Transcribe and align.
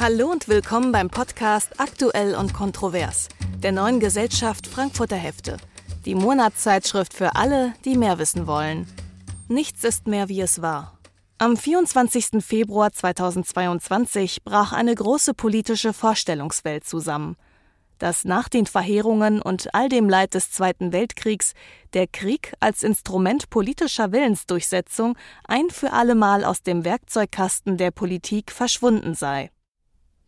Hallo 0.00 0.30
und 0.30 0.48
willkommen 0.48 0.92
beim 0.92 1.10
Podcast 1.10 1.78
Aktuell 1.78 2.34
und 2.34 2.54
Kontrovers 2.54 3.28
der 3.62 3.72
neuen 3.72 4.00
Gesellschaft 4.00 4.66
Frankfurter 4.66 5.16
Hefte, 5.16 5.58
die 6.06 6.14
Monatszeitschrift 6.14 7.12
für 7.12 7.36
alle, 7.36 7.74
die 7.84 7.98
mehr 7.98 8.18
wissen 8.18 8.46
wollen. 8.46 8.86
Nichts 9.48 9.84
ist 9.84 10.06
mehr, 10.06 10.30
wie 10.30 10.40
es 10.40 10.62
war. 10.62 10.98
Am 11.36 11.54
24. 11.54 12.42
Februar 12.42 12.90
2022 12.92 14.42
brach 14.42 14.72
eine 14.72 14.94
große 14.94 15.34
politische 15.34 15.92
Vorstellungswelt 15.92 16.84
zusammen– 16.84 17.36
dass 17.98 18.24
nach 18.24 18.48
den 18.48 18.64
Verheerungen 18.64 19.42
und 19.42 19.74
all 19.74 19.90
dem 19.90 20.08
Leid 20.08 20.32
des 20.32 20.50
Zweiten 20.50 20.94
Weltkriegs 20.94 21.52
der 21.92 22.06
Krieg 22.06 22.54
als 22.58 22.82
Instrument 22.82 23.50
politischer 23.50 24.10
Willensdurchsetzung 24.10 25.18
ein 25.44 25.68
für 25.68 25.92
allemal 25.92 26.46
aus 26.46 26.62
dem 26.62 26.86
Werkzeugkasten 26.86 27.76
der 27.76 27.90
Politik 27.90 28.52
verschwunden 28.52 29.14
sei. 29.14 29.50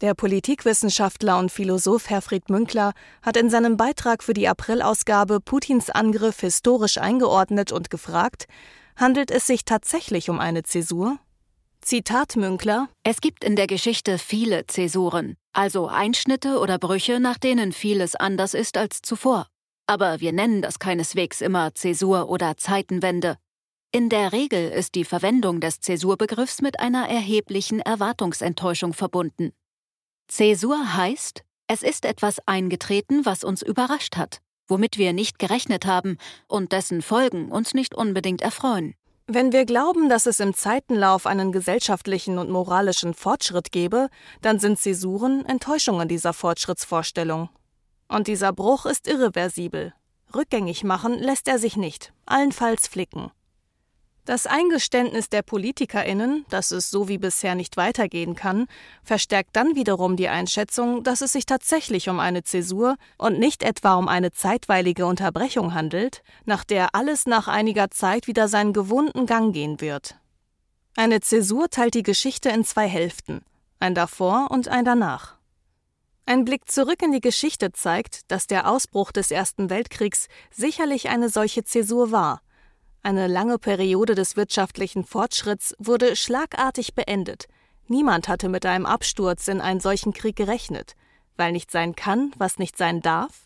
Der 0.03 0.15
Politikwissenschaftler 0.15 1.39
und 1.39 1.53
Philosoph 1.53 2.11
Herfried 2.11 2.51
Münkler 2.51 2.93
hat 3.23 3.37
in 3.37 3.51
seinem 3.51 3.77
Beitrag 3.77 4.25
für 4.25 4.35
die 4.35 4.49
Aprilausgabe 4.49 5.39
Putins 5.39 5.91
Angriff 5.91 6.41
historisch 6.41 6.99
eingeordnet 6.99 7.71
und 7.71 7.89
gefragt, 7.89 8.47
handelt 8.97 9.31
es 9.31 9.47
sich 9.47 9.65
tatsächlich 9.65 10.29
um 10.29 10.41
eine 10.41 10.65
Zäsur? 10.65 11.21
Zitat 11.83 12.35
Münkler 12.35 12.89
Es 13.05 13.21
gibt 13.21 13.45
in 13.45 13.55
der 13.55 13.69
Geschichte 13.69 14.19
viele 14.19 14.67
Zäsuren, 14.67 15.37
also 15.53 15.87
Einschnitte 15.87 16.59
oder 16.59 16.79
Brüche, 16.79 17.21
nach 17.21 17.39
denen 17.39 17.71
vieles 17.71 18.17
anders 18.17 18.55
ist 18.55 18.77
als 18.77 19.03
zuvor. 19.03 19.47
Aber 19.87 20.19
wir 20.19 20.33
nennen 20.33 20.63
das 20.63 20.81
keineswegs 20.81 21.41
immer 21.41 21.77
Zäsur 21.77 22.29
oder 22.29 22.57
Zeitenwende. 22.57 23.37
In 23.93 24.09
der 24.09 24.33
Regel 24.33 24.69
ist 24.69 24.97
die 24.97 25.05
Verwendung 25.05 25.61
des 25.61 25.81
Zäsurbegriffs 25.81 26.61
mit 26.61 26.81
einer 26.81 27.09
erheblichen 27.09 27.79
Erwartungsenttäuschung 27.79 28.95
verbunden. 28.95 29.53
Zäsur 30.33 30.97
heißt, 30.97 31.43
es 31.67 31.83
ist 31.83 32.07
etwas 32.07 32.39
eingetreten, 32.47 33.27
was 33.27 33.45
uns 33.45 33.61
überrascht 33.61 34.17
hat, 34.17 34.39
womit 34.67 34.97
wir 34.97 35.13
nicht 35.13 35.39
gerechnet 35.39 35.85
haben 35.85 36.17
und 36.49 36.73
dessen 36.73 37.03
Folgen 37.03 37.53
uns 37.53 37.75
nicht 37.75 37.95
unbedingt 37.95 38.41
erfreuen. 38.41 38.95
Wenn 39.27 39.53
wir 39.53 39.67
glauben, 39.67 40.09
dass 40.09 40.25
es 40.25 40.41
im 40.41 40.55
Zeitenlauf 40.55 41.27
einen 41.27 41.53
gesellschaftlichen 41.53 42.39
und 42.39 42.49
moralischen 42.49 43.13
Fortschritt 43.13 43.73
gebe, 43.73 44.09
dann 44.41 44.59
sind 44.59 44.79
Zäsuren 44.79 45.45
Enttäuschungen 45.45 46.09
dieser 46.09 46.33
Fortschrittsvorstellung. 46.33 47.51
Und 48.09 48.27
dieser 48.27 48.55
Bruch 48.55 48.87
ist 48.87 49.09
irreversibel. 49.09 49.93
Rückgängig 50.35 50.83
machen 50.83 51.19
lässt 51.19 51.47
er 51.47 51.59
sich 51.59 51.77
nicht, 51.77 52.15
allenfalls 52.25 52.89
flicken. 52.89 53.31
Das 54.25 54.47
Eingeständnis 54.47 55.31
der 55.31 55.43
PolitikerInnen, 55.43 56.47
dass 56.49 56.71
es 56.71 56.91
so 56.91 57.09
wie 57.09 57.19
bisher 57.19 57.57
nicht 57.57 57.77
weitergehen 57.77 58.37
kann, 58.37 58.69
verstärkt 59.03 59.57
dann 59.57 59.75
wiederum 59.75 60.17
die 60.17 60.29
Einschätzung, 60.29 61.03
dass 61.03 61.23
es 61.23 61.33
sich 61.33 61.45
tatsächlich 61.45 62.09
um 62.09 62.21
eine 62.21 62.45
Zäsur 62.45 62.95
und 63.19 63.41
nicht 63.41 63.65
etwa 63.65 63.97
um 63.97 64.07
eine 64.07 64.31
zeitweilige 64.31 65.07
Unterbrechung 65.07 65.75
handelt, 65.75 66.23
nach 66.45 66.63
der 66.63 66.95
alles 66.95 67.27
nach 67.27 67.49
einiger 67.49 67.91
Zeit 67.91 68.29
wieder 68.29 68.47
seinen 68.47 68.73
gewohnten 68.73 69.27
Gang 69.27 69.53
gehen 69.53 69.81
wird. 69.81 70.15
Eine 70.95 71.21
Zäsur 71.21 71.69
teilt 71.69 71.95
die 71.95 72.05
Geschichte 72.05 72.49
in 72.51 72.65
zwei 72.65 72.87
Hälften, 72.87 73.45
ein 73.81 73.97
davor 73.97 74.53
und 74.53 74.69
ein 74.69 74.85
danach. 74.85 75.35
Ein 76.27 76.45
Blick 76.45 76.71
zurück 76.71 77.03
in 77.03 77.11
die 77.11 77.21
Geschichte 77.21 77.73
zeigt, 77.73 78.31
dass 78.31 78.47
der 78.47 78.71
Ausbruch 78.71 79.11
des 79.11 79.33
Ersten 79.33 79.69
Weltkriegs 79.69 80.29
sicherlich 80.53 81.09
eine 81.09 81.29
solche 81.29 81.65
Zäsur 81.65 82.13
war– 82.13 82.41
eine 83.03 83.27
lange 83.27 83.59
Periode 83.59 84.15
des 84.15 84.37
wirtschaftlichen 84.37 85.05
Fortschritts 85.05 85.75
wurde 85.79 86.15
schlagartig 86.17 86.95
beendet. 86.95 87.47
Niemand 87.89 88.29
hatte 88.29 88.49
mit 88.49 88.65
einem 88.65 88.87
Absturz 88.87 89.49
in 89.49 89.61
einen 89.61 89.81
solchen 89.81 90.13
Krieg 90.13 90.37
gerechnet, 90.37 90.95
weil 91.37 91.53
nicht 91.53 91.71
sein 91.71 91.97
kann, 91.97 92.33
was 92.37 92.59
nicht 92.59 92.79
sein 92.79 93.01
darf. 93.01 93.45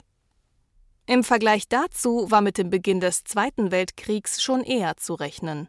Im 1.06 1.24
Vergleich 1.24 1.68
dazu 1.68 2.30
war 2.30 2.40
mit 2.40 2.58
dem 2.58 2.68
Beginn 2.68 3.00
des 3.00 3.24
Zweiten 3.24 3.70
Weltkriegs 3.70 4.42
schon 4.42 4.62
eher 4.62 4.96
zu 4.96 5.14
rechnen. 5.14 5.68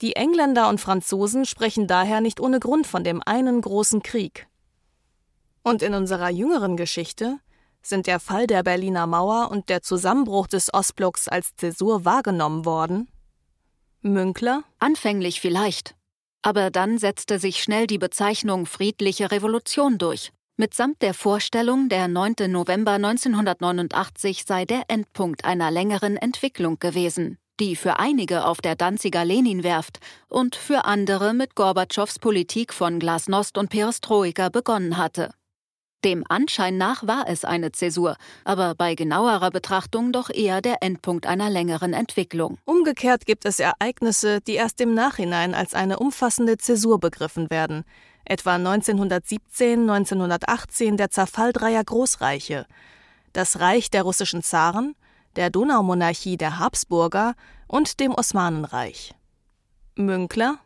Die 0.00 0.16
Engländer 0.16 0.68
und 0.68 0.80
Franzosen 0.80 1.46
sprechen 1.46 1.86
daher 1.86 2.20
nicht 2.20 2.40
ohne 2.40 2.60
Grund 2.60 2.86
von 2.86 3.04
dem 3.04 3.22
einen 3.24 3.60
großen 3.60 4.02
Krieg. 4.02 4.48
Und 5.62 5.82
in 5.82 5.94
unserer 5.94 6.28
jüngeren 6.28 6.76
Geschichte 6.76 7.38
sind 7.88 8.06
der 8.06 8.20
Fall 8.20 8.46
der 8.46 8.62
Berliner 8.62 9.06
Mauer 9.06 9.50
und 9.50 9.68
der 9.68 9.82
Zusammenbruch 9.82 10.46
des 10.46 10.72
Ostblocks 10.72 11.28
als 11.28 11.56
Zäsur 11.56 12.04
wahrgenommen 12.04 12.64
worden? 12.64 13.08
Münkler? 14.02 14.62
Anfänglich 14.78 15.40
vielleicht. 15.40 15.94
Aber 16.42 16.70
dann 16.70 16.98
setzte 16.98 17.38
sich 17.38 17.62
schnell 17.62 17.86
die 17.86 17.98
Bezeichnung 17.98 18.66
friedliche 18.66 19.30
Revolution 19.30 19.98
durch, 19.98 20.32
mitsamt 20.56 21.02
der 21.02 21.14
Vorstellung, 21.14 21.88
der 21.88 22.08
9. 22.08 22.34
November 22.48 22.92
1989 22.92 24.44
sei 24.44 24.64
der 24.64 24.82
Endpunkt 24.88 25.44
einer 25.44 25.70
längeren 25.70 26.16
Entwicklung 26.16 26.78
gewesen, 26.78 27.38
die 27.60 27.74
für 27.74 27.98
einige 27.98 28.44
auf 28.44 28.60
der 28.60 28.76
Danziger 28.76 29.24
Leninwerft 29.24 29.98
und 30.28 30.54
für 30.54 30.84
andere 30.84 31.34
mit 31.34 31.54
Gorbatschows 31.54 32.18
Politik 32.18 32.72
von 32.72 33.00
Glasnost 33.00 33.58
und 33.58 33.68
Perestroika 33.68 34.48
begonnen 34.48 34.96
hatte. 34.96 35.30
Dem 36.04 36.22
Anschein 36.28 36.78
nach 36.78 37.08
war 37.08 37.24
es 37.26 37.44
eine 37.44 37.72
Zäsur, 37.72 38.16
aber 38.44 38.76
bei 38.76 38.94
genauerer 38.94 39.50
Betrachtung 39.50 40.12
doch 40.12 40.30
eher 40.30 40.60
der 40.60 40.80
Endpunkt 40.80 41.26
einer 41.26 41.50
längeren 41.50 41.92
Entwicklung. 41.92 42.56
Umgekehrt 42.64 43.26
gibt 43.26 43.44
es 43.44 43.58
Ereignisse, 43.58 44.40
die 44.40 44.54
erst 44.54 44.80
im 44.80 44.94
Nachhinein 44.94 45.54
als 45.54 45.74
eine 45.74 45.98
umfassende 45.98 46.56
Zäsur 46.56 47.00
begriffen 47.00 47.50
werden, 47.50 47.82
etwa 48.24 48.54
1917, 48.54 49.90
1918 49.90 50.96
der 50.96 51.10
Zerfall 51.10 51.52
dreier 51.52 51.82
Großreiche, 51.82 52.66
das 53.32 53.58
Reich 53.58 53.90
der 53.90 54.04
russischen 54.04 54.44
Zaren, 54.44 54.94
der 55.34 55.50
Donaumonarchie 55.50 56.36
der 56.36 56.60
Habsburger 56.60 57.34
und 57.66 57.98
dem 57.98 58.12
Osmanenreich. 58.12 59.14
Münkler 59.96 60.60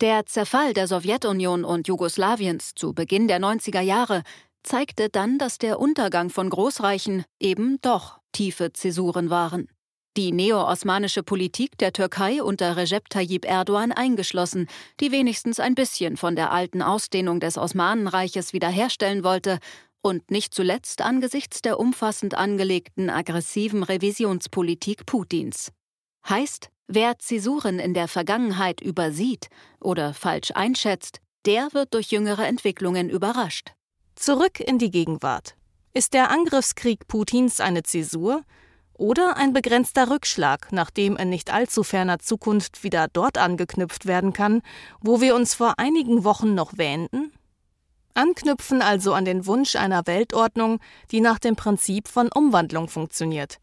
der 0.00 0.26
Zerfall 0.26 0.72
der 0.72 0.88
Sowjetunion 0.88 1.64
und 1.64 1.86
Jugoslawiens 1.86 2.74
zu 2.74 2.92
Beginn 2.92 3.28
der 3.28 3.38
90er 3.38 3.82
Jahre 3.82 4.24
zeigte 4.62 5.08
dann, 5.08 5.38
dass 5.38 5.58
der 5.58 5.78
Untergang 5.78 6.30
von 6.30 6.50
Großreichen 6.50 7.24
eben 7.40 7.78
doch 7.82 8.18
tiefe 8.32 8.72
Zäsuren 8.72 9.30
waren. 9.30 9.68
Die 10.16 10.30
neo-osmanische 10.30 11.22
Politik 11.22 11.78
der 11.78 11.94
Türkei 11.94 12.42
unter 12.42 12.76
Recep 12.76 13.08
Tayyip 13.08 13.46
Erdogan 13.46 13.92
eingeschlossen, 13.92 14.68
die 15.00 15.10
wenigstens 15.10 15.58
ein 15.58 15.74
bisschen 15.74 16.18
von 16.18 16.36
der 16.36 16.52
alten 16.52 16.82
Ausdehnung 16.82 17.40
des 17.40 17.56
Osmanenreiches 17.56 18.52
wiederherstellen 18.52 19.24
wollte 19.24 19.58
und 20.02 20.30
nicht 20.30 20.52
zuletzt 20.52 21.00
angesichts 21.00 21.62
der 21.62 21.80
umfassend 21.80 22.34
angelegten 22.34 23.08
aggressiven 23.08 23.82
Revisionspolitik 23.82 25.06
Putins. 25.06 25.72
Heißt, 26.28 26.68
wer 26.88 27.18
Zäsuren 27.18 27.78
in 27.78 27.94
der 27.94 28.08
Vergangenheit 28.08 28.82
übersieht 28.82 29.48
oder 29.80 30.12
falsch 30.12 30.50
einschätzt, 30.54 31.20
der 31.46 31.72
wird 31.72 31.94
durch 31.94 32.10
jüngere 32.10 32.46
Entwicklungen 32.46 33.08
überrascht. 33.08 33.72
Zurück 34.14 34.60
in 34.60 34.78
die 34.78 34.90
Gegenwart. 34.90 35.56
Ist 35.94 36.14
der 36.14 36.30
Angriffskrieg 36.30 37.08
Putins 37.08 37.60
eine 37.60 37.82
Zäsur 37.82 38.42
oder 38.94 39.36
ein 39.36 39.52
begrenzter 39.52 40.10
Rückschlag, 40.10 40.70
nachdem 40.70 41.16
in 41.16 41.30
nicht 41.30 41.52
allzu 41.52 41.82
ferner 41.82 42.18
Zukunft 42.18 42.84
wieder 42.84 43.08
dort 43.12 43.38
angeknüpft 43.38 44.06
werden 44.06 44.32
kann, 44.32 44.62
wo 45.00 45.20
wir 45.20 45.34
uns 45.34 45.54
vor 45.54 45.74
einigen 45.78 46.24
Wochen 46.24 46.54
noch 46.54 46.78
wähnten? 46.78 47.32
Anknüpfen 48.14 48.82
also 48.82 49.14
an 49.14 49.24
den 49.24 49.46
Wunsch 49.46 49.74
einer 49.76 50.06
Weltordnung, 50.06 50.78
die 51.10 51.20
nach 51.20 51.38
dem 51.38 51.56
Prinzip 51.56 52.06
von 52.08 52.28
Umwandlung 52.32 52.88
funktioniert. 52.88 53.58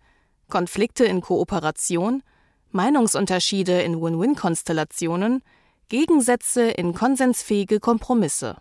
Konflikte 0.50 1.06
in 1.06 1.22
Kooperation, 1.22 2.24
Meinungsunterschiede 2.72 3.82
in 3.82 4.02
Win-Win-Konstellationen, 4.02 5.44
Gegensätze 5.88 6.70
in 6.70 6.94
konsensfähige 6.94 7.80
Kompromisse. 7.80 8.58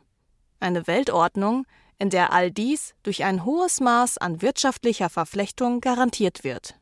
Eine 0.60 0.86
Weltordnung, 0.86 1.64
in 1.98 2.10
der 2.10 2.32
all 2.32 2.50
dies 2.50 2.94
durch 3.02 3.24
ein 3.24 3.44
hohes 3.44 3.80
Maß 3.80 4.18
an 4.18 4.42
wirtschaftlicher 4.42 5.08
Verflechtung 5.08 5.80
garantiert 5.80 6.44
wird. 6.44 6.76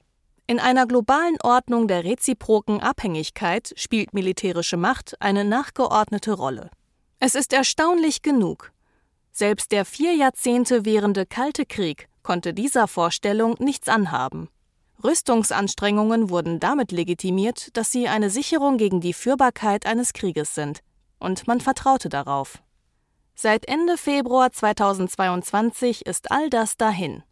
In 0.47 0.61
einer 0.61 0.87
globalen 0.87 1.37
Ordnung 1.43 1.89
der 1.89 2.05
reziproken 2.05 2.81
Abhängigkeit 2.81 3.73
spielt 3.77 4.15
militärische 4.15 4.77
Macht 4.77 5.21
eine 5.21 5.45
nachgeordnete 5.45 6.33
Rolle. 6.33 6.71
Es 7.19 7.35
ist 7.35 7.53
erstaunlich 7.53 8.23
genug. 8.23 8.73
Selbst 9.33 9.73
der 9.73 9.85
vier 9.85 10.15
Jahrzehnte 10.15 10.85
währende 10.85 11.27
Kalte 11.27 11.67
Krieg 11.67 12.09
konnte 12.23 12.55
dieser 12.55 12.87
Vorstellung 12.87 13.57
nichts 13.59 13.89
anhaben. 13.89 14.49
Rüstungsanstrengungen 15.03 16.31
wurden 16.31 16.61
damit 16.61 16.93
legitimiert, 16.93 17.77
dass 17.77 17.93
sie 17.93 18.09
eine 18.09 18.31
Sicherung 18.31 18.79
gegen 18.79 19.01
die 19.01 19.13
Führbarkeit 19.13 19.85
eines 19.85 20.13
Krieges 20.13 20.55
sind, 20.55 20.81
und 21.19 21.47
man 21.47 21.61
vertraute 21.61 22.09
darauf. 22.09 22.63
Seit 23.39 23.69
Ende 23.69 23.99
Februar 23.99 24.51
2022 24.51 26.07
ist 26.07 26.31
all 26.31 26.49
das 26.49 26.79
dahin. 26.79 27.23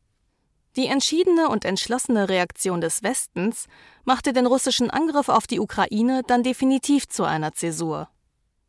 Die 0.77 0.87
entschiedene 0.87 1.49
und 1.49 1.65
entschlossene 1.65 2.29
Reaktion 2.29 2.83
des 2.83 3.03
Westens 3.03 3.69
machte 4.05 4.35
den 4.35 4.45
russischen 4.45 4.91
Angriff 4.91 5.31
auf 5.31 5.47
die 5.47 5.61
Ukraine 5.61 6.21
dann 6.27 6.43
definitiv 6.43 7.09
zu 7.09 7.25
einer 7.25 7.53
Zäsur. 7.53 8.11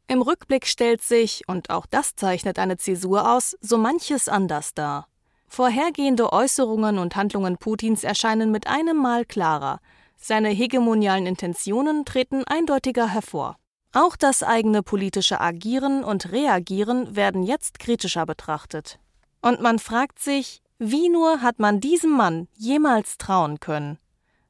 Im 0.08 0.22
Rückblick 0.22 0.66
stellt 0.66 1.02
sich, 1.02 1.44
und 1.48 1.72
auch 1.72 1.86
das 1.88 2.16
zeichnet 2.16 2.58
eine 2.58 2.78
Zäsur 2.78 3.30
aus, 3.30 3.58
so 3.60 3.78
manches 3.78 4.30
anders 4.30 4.74
dar. 4.74 5.10
Vorhergehende 5.50 6.32
Äußerungen 6.32 7.00
und 7.00 7.18
Handlungen 7.18 7.58
Putins 7.58 8.06
erscheinen 8.06 8.50
mit 8.50 8.68
einem 8.68 8.96
Mal 8.96 9.26
klarer. 9.26 9.82
Seine 10.16 10.50
hegemonialen 10.50 11.26
Intentionen 11.26 12.06
treten 12.06 12.46
eindeutiger 12.46 13.10
hervor. 13.10 13.58
Auch 13.96 14.18
das 14.18 14.44
eigene 14.44 14.84
politische 14.84 15.40
Agieren 15.40 16.04
und 16.04 16.34
Reagieren 16.34 17.16
werden 17.16 17.44
jetzt 17.44 17.80
kritischer 17.80 18.26
betrachtet. 18.26 19.00
Und 19.42 19.62
man 19.62 19.80
fragt 19.80 20.20
sich, 20.20 20.62
wie 20.78 21.08
nur 21.08 21.42
hat 21.42 21.60
man 21.60 21.80
diesem 21.80 22.12
Mann 22.12 22.50
jemals 22.58 23.18
trauen 23.18 23.62
können? 23.62 23.98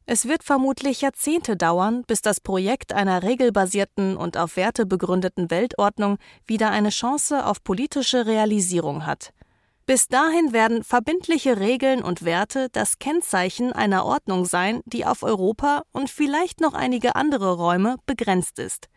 Es 0.08 0.28
wird 0.28 0.44
vermutlich 0.44 1.02
Jahrzehnte 1.02 1.56
dauern, 1.56 2.02
bis 2.08 2.24
das 2.24 2.40
Projekt 2.40 2.92
einer 2.92 3.22
regelbasierten 3.22 4.18
und 4.18 4.36
auf 4.36 4.56
Werte 4.56 4.88
begründeten 4.88 5.52
Weltordnung 5.52 6.18
wieder 6.48 6.72
eine 6.72 6.90
Chance 6.90 7.46
auf 7.46 7.64
politische 7.64 8.26
Realisierung 8.26 9.06
hat. 9.06 9.32
Bis 9.86 10.08
dahin 10.08 10.54
werden 10.54 10.84
verbindliche 10.84 11.60
Regeln 11.60 12.02
und 12.02 12.26
Werte 12.26 12.70
das 12.72 12.98
Kennzeichen 12.98 13.74
einer 13.74 14.06
Ordnung 14.06 14.46
sein, 14.46 14.82
die 14.86 15.06
auf 15.06 15.22
Europa 15.22 15.84
und 15.92 16.10
vielleicht 16.10 16.62
noch 16.62 16.74
einige 16.74 17.16
andere 17.16 17.54
Räume 17.54 17.98
begrenzt 18.08 18.58
ist. 18.58 18.90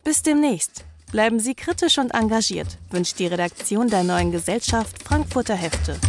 Bis 0.04 0.22
demnächst. 0.22 0.86
Bleiben 1.12 1.40
Sie 1.40 1.56
kritisch 1.56 1.98
und 1.98 2.14
engagiert, 2.14 2.78
wünscht 2.92 3.18
die 3.20 3.28
Redaktion 3.28 3.90
der 3.90 4.04
neuen 4.04 4.32
Gesellschaft 4.32 5.02
Frankfurter 5.02 5.56
Hefte. 5.56 6.00